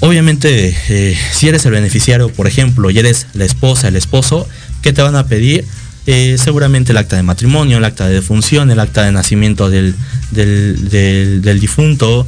[0.00, 4.48] Obviamente, eh, si eres el beneficiario, por ejemplo, y eres la esposa, el esposo,
[4.82, 5.64] ¿qué te van a pedir?
[6.06, 9.94] Eh, seguramente el acta de matrimonio, el acta de defunción, el acta de nacimiento del,
[10.30, 12.26] del, del difunto.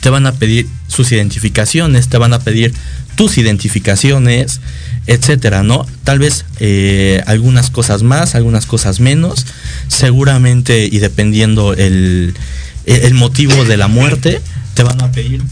[0.00, 2.72] Te van a pedir sus identificaciones, te van a pedir
[3.18, 4.60] tus identificaciones,
[5.08, 5.84] etcétera, ¿no?
[6.04, 9.44] Tal vez eh, algunas cosas más, algunas cosas menos,
[9.88, 12.32] seguramente y dependiendo el,
[12.86, 14.40] el motivo de la muerte,
[14.74, 15.42] te van a pedir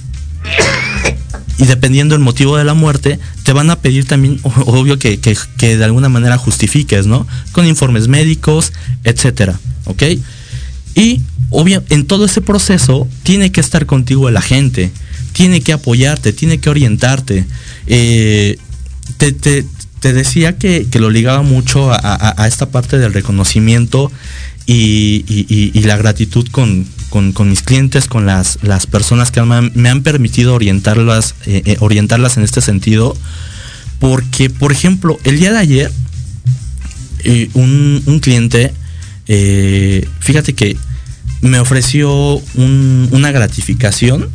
[1.59, 5.37] y dependiendo el motivo de la muerte, te van a pedir también, obvio, que, que,
[5.59, 7.27] que de alguna manera justifiques, ¿no?
[7.51, 10.05] Con informes médicos, etcétera, ¿ok?
[10.95, 14.93] Y obvia, en todo ese proceso tiene que estar contigo el agente,
[15.37, 17.45] tiene que apoyarte, tiene que orientarte.
[17.87, 18.57] Eh,
[19.19, 19.67] te, te-
[20.01, 24.11] te decía que, que lo ligaba mucho a, esta parte del reconocimiento
[24.65, 30.03] y, y- la gratitud con, con- mis clientes, con las, las personas que me han,
[30.03, 33.15] permitido orientarlas, eh, eh, orientarlas en este sentido.
[33.99, 35.93] Porque, por ejemplo, el día de ayer,
[37.55, 38.73] un, un cliente,
[40.21, 40.77] fíjate que
[41.43, 44.29] me ofreció un- una gratificación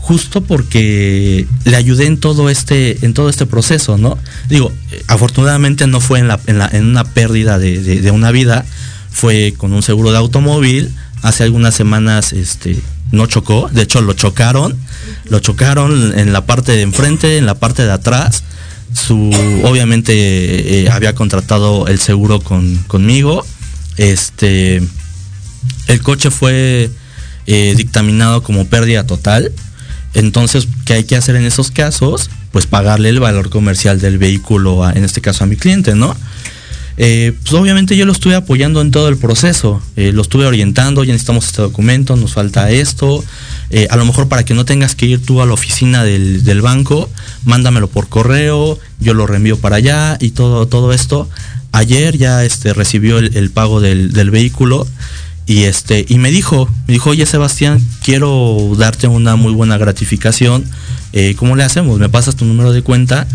[0.00, 4.72] justo porque le ayudé en todo este en todo este proceso no digo
[5.06, 8.64] afortunadamente no fue en una pérdida de una vida
[9.10, 12.78] fue con un seguro de automóvil hace algunas semanas este
[13.12, 14.76] no chocó de hecho lo chocaron
[15.28, 18.44] lo chocaron en la parte de enfrente en la parte de atrás
[18.94, 19.30] su
[19.64, 23.44] obviamente eh, había contratado el seguro con, conmigo
[23.96, 24.82] este
[25.86, 26.90] el coche fue
[27.46, 29.50] eh, dictaminado como pérdida total.
[30.14, 32.30] Entonces, ¿qué hay que hacer en esos casos?
[32.52, 36.16] Pues pagarle el valor comercial del vehículo, a- en este caso a mi cliente, ¿no?
[37.02, 41.02] Eh, pues obviamente yo lo estuve apoyando en todo el proceso, eh, lo estuve orientando,
[41.02, 43.24] ya necesitamos este documento, nos falta esto,
[43.70, 46.44] eh, a lo mejor para que no tengas que ir tú a la oficina del,
[46.44, 47.08] del banco,
[47.44, 51.30] mándamelo por correo, yo lo reenvío para allá y todo, todo esto.
[51.72, 54.86] Ayer ya este, recibió el, el pago del, del vehículo
[55.50, 60.64] y este y me dijo me dijo oye Sebastián quiero darte una muy buena gratificación
[61.12, 63.26] eh, cómo le hacemos me pasas tu número de cuenta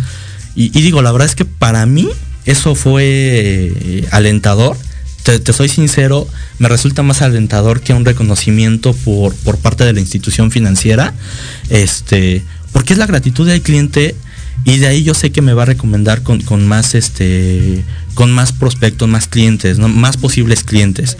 [0.55, 2.07] y, digo la verdad es que para mí
[2.45, 4.77] eso fue eh, alentador.
[5.23, 6.25] Te, soy sincero
[6.57, 11.13] me resulta más alentador que un reconocimiento por por parte de la institución financiera
[11.69, 14.15] este porque es la gratitud del cliente
[14.63, 18.31] y de ahí yo sé que me va a recomendar con, con más este con
[18.31, 19.89] más prospectos más clientes ¿no?
[19.89, 21.17] más posibles clientes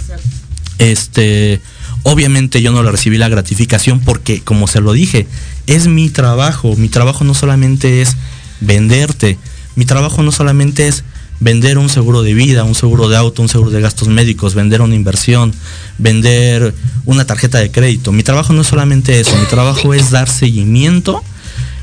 [0.80, 1.62] este,
[2.04, 5.28] obviamente yo no le recibí la gratificación porque, como se lo dije,
[5.68, 6.76] es mi trabajo.
[6.76, 8.16] Mi trabajo no solamente es
[8.62, 9.38] venderte.
[9.76, 11.04] Mi trabajo no solamente es
[11.40, 14.82] vender un seguro de vida, un seguro de auto, un seguro de gastos médicos, vender
[14.82, 15.54] una inversión,
[15.98, 16.74] vender
[17.06, 18.12] una tarjeta de crédito.
[18.14, 19.36] Mi trabajo no es solamente eso.
[19.38, 21.24] Mi trabajo es dar seguimiento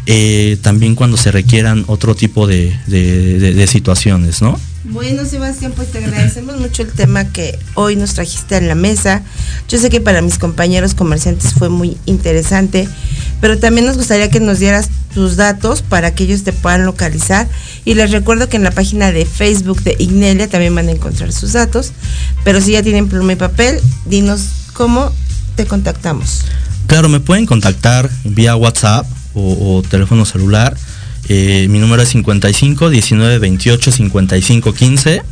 [0.06, 4.58] eh, también cuando se requieran otro tipo de, de- situaciones, ¿no?
[4.84, 9.22] Bueno, Sebastián, pues te agradecemos mucho el tema que hoy nos trajiste en la mesa.
[9.68, 12.88] Yo sé que para mis compañeros comerciantes fue muy interesante,
[13.40, 17.48] pero también nos gustaría que nos dieras tus datos para que ellos te puedan localizar.
[17.84, 21.32] Y les recuerdo que en la página de Facebook de Ignelia también van a encontrar
[21.32, 21.92] sus datos.
[22.42, 25.12] Pero si ya tienen pluma y papel, dinos cómo
[25.54, 26.40] te contactamos.
[26.88, 30.76] Claro, me pueden contactar vía WhatsApp o, o teléfono celular.
[31.28, 35.22] Eh, mi número es 55 19 28 55 15.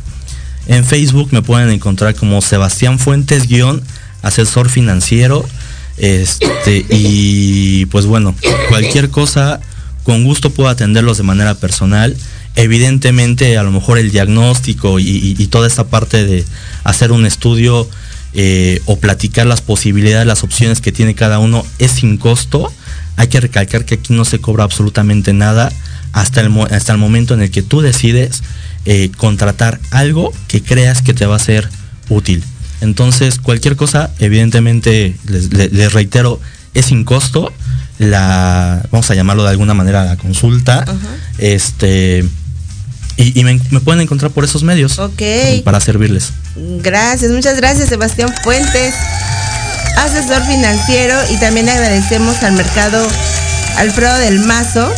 [0.67, 3.81] En Facebook me pueden encontrar como Sebastián Fuentes guion
[4.21, 5.45] asesor financiero.
[5.97, 8.35] Este, y pues bueno,
[8.69, 9.59] cualquier cosa,
[10.03, 12.15] con gusto puedo atenderlos de manera personal.
[12.55, 16.45] Evidentemente, a lo mejor el diagnóstico y, toda esta parte de
[16.83, 17.87] hacer un estudio
[18.33, 22.71] eh, o platicar las posibilidades, las opciones que tiene cada uno es sin costo.
[23.21, 25.71] Hay que recalcar que aquí no se cobra absolutamente nada
[26.11, 28.41] hasta el, hasta el momento en el que tú decides
[28.85, 31.69] eh, contratar algo que creas que te va a ser
[32.09, 32.43] útil.
[32.81, 36.41] Entonces, cualquier cosa, evidentemente, les, les- les reitero,
[36.73, 37.53] es sin costo.
[37.99, 40.83] La, vamos a llamarlo de alguna manera, la consulta.
[41.37, 42.25] Este.
[43.17, 44.97] Y, y me, me pueden encontrar por esos medios.
[44.97, 45.21] Ok.
[45.63, 46.31] Para servirles.
[46.81, 48.95] Gracias, muchas gracias Sebastián Fuentes,
[49.97, 53.07] asesor financiero y también agradecemos al mercado
[53.77, 54.91] Alfredo del Mazo,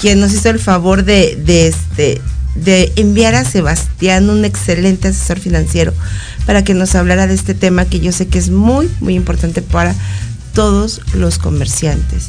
[0.00, 2.20] quien nos hizo el favor de, de este
[2.54, 5.92] de enviar a Sebastián, un excelente asesor financiero,
[6.46, 9.60] para que nos hablara de este tema que yo sé que es muy, muy importante
[9.60, 9.94] para
[10.54, 12.28] todos los comerciantes.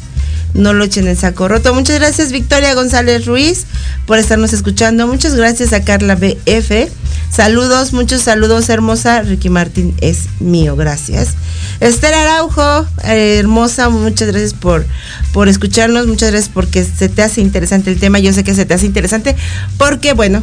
[0.56, 1.74] No lo echen en saco roto.
[1.74, 3.66] Muchas gracias Victoria González Ruiz
[4.06, 5.06] por estarnos escuchando.
[5.06, 6.90] Muchas gracias a Carla BF.
[7.30, 9.20] Saludos, muchos saludos hermosa.
[9.22, 11.34] Ricky Martín es mío, gracias.
[11.80, 14.86] Esther Araujo, hermosa, muchas gracias por,
[15.34, 18.18] por escucharnos, muchas gracias porque se te hace interesante el tema.
[18.18, 19.36] Yo sé que se te hace interesante
[19.76, 20.42] porque, bueno,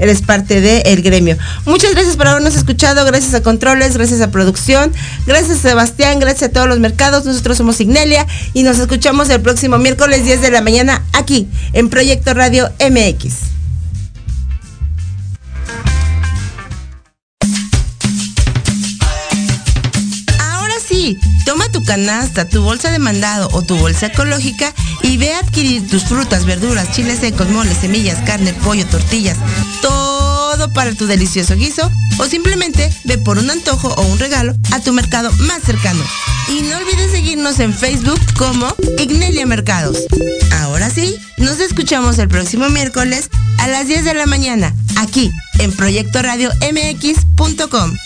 [0.00, 1.36] eres parte del gremio.
[1.66, 4.92] Muchas gracias por habernos escuchado, gracias a Controles, gracias a Producción,
[5.26, 7.24] gracias Sebastián, gracias a todos los mercados.
[7.24, 11.88] Nosotros somos Ignelia y nos escuchamos el próximo miércoles 10 de la mañana aquí en
[11.88, 13.59] Proyecto Radio MX.
[21.44, 24.72] Toma tu canasta, tu bolsa de mandado o tu bolsa ecológica
[25.02, 29.38] y ve a adquirir tus frutas, verduras, chiles secos, moles, semillas, carne, pollo, tortillas,
[29.82, 34.80] todo para tu delicioso guiso o simplemente ve por un antojo o un regalo a
[34.80, 36.02] tu mercado más cercano.
[36.48, 39.98] Y no olvides seguirnos en Facebook como Ignelia Mercados.
[40.60, 45.72] Ahora sí, nos escuchamos el próximo miércoles a las 10 de la mañana, aquí en
[45.72, 47.96] Proyecto Radio MX.com.